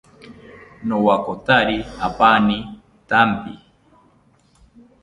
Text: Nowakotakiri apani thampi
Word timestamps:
Nowakotakiri 0.87 1.77
apani 2.07 2.57
thampi 3.09 3.53